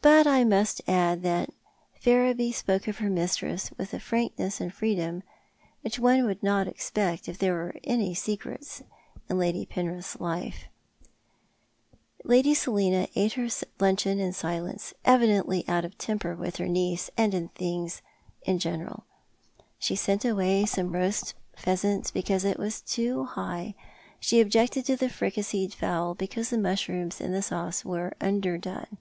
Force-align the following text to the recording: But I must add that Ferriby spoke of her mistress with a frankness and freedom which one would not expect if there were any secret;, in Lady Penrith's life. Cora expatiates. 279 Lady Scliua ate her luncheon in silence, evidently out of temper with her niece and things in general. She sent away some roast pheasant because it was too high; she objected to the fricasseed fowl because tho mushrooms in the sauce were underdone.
But 0.00 0.28
I 0.28 0.44
must 0.44 0.80
add 0.86 1.22
that 1.24 1.50
Ferriby 1.98 2.52
spoke 2.52 2.86
of 2.86 2.98
her 2.98 3.10
mistress 3.10 3.72
with 3.76 3.92
a 3.92 3.98
frankness 3.98 4.60
and 4.60 4.72
freedom 4.72 5.24
which 5.82 5.98
one 5.98 6.24
would 6.24 6.40
not 6.40 6.68
expect 6.68 7.28
if 7.28 7.36
there 7.38 7.54
were 7.54 7.74
any 7.82 8.14
secret;, 8.14 8.82
in 9.28 9.36
Lady 9.38 9.66
Penrith's 9.66 10.20
life. 10.20 10.66
Cora 12.22 12.38
expatiates. 12.38 12.60
279 12.62 12.92
Lady 12.94 13.10
Scliua 13.10 13.24
ate 13.24 13.32
her 13.32 13.66
luncheon 13.80 14.20
in 14.20 14.32
silence, 14.32 14.94
evidently 15.04 15.64
out 15.68 15.84
of 15.84 15.98
temper 15.98 16.36
with 16.36 16.58
her 16.58 16.68
niece 16.68 17.10
and 17.16 17.52
things 17.56 18.00
in 18.42 18.60
general. 18.60 19.02
She 19.80 19.96
sent 19.96 20.24
away 20.24 20.64
some 20.64 20.92
roast 20.92 21.34
pheasant 21.56 22.14
because 22.14 22.44
it 22.44 22.56
was 22.60 22.80
too 22.80 23.24
high; 23.24 23.74
she 24.20 24.40
objected 24.40 24.84
to 24.86 24.96
the 24.96 25.08
fricasseed 25.08 25.74
fowl 25.74 26.14
because 26.14 26.50
tho 26.50 26.56
mushrooms 26.58 27.20
in 27.20 27.32
the 27.32 27.42
sauce 27.42 27.84
were 27.84 28.12
underdone. 28.20 28.98